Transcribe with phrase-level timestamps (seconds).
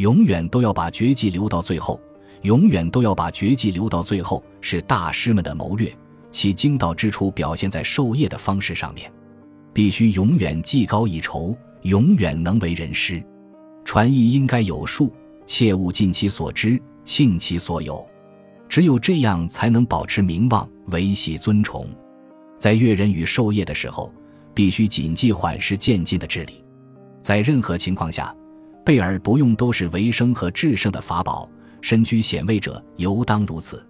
[0.00, 2.00] 永远都要把绝技留到最后，
[2.40, 5.94] 永远都要把绝技留到最后，是大师们的谋略，
[6.30, 9.12] 其精到之处表现在授业的方式上面。
[9.74, 13.22] 必须永远技高一筹，永远能为人师。
[13.84, 15.12] 传艺应该有数，
[15.44, 18.02] 切勿尽其所知，倾其所有。
[18.70, 21.86] 只有这样，才能保持名望，维系尊崇。
[22.58, 24.10] 在阅人与授业的时候，
[24.54, 26.64] 必须谨记缓时渐进的治理。
[27.20, 28.34] 在任何情况下，
[28.84, 31.48] 贝尔不用都是维生和制胜的法宝。
[31.82, 33.82] 身居显位者，尤当如此。